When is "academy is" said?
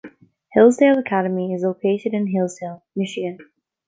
0.97-1.61